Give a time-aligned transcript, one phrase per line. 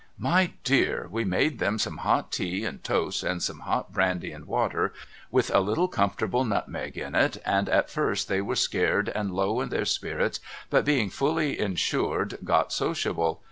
[0.31, 4.45] 'My dear we made them some hot tea and toast and some hot brandy and
[4.47, 4.95] water
[5.29, 9.61] with a little comfortable nutmeg in it, and at first they were scared and low
[9.61, 10.39] in their spirits
[10.71, 13.39] but being fully insured got sociable.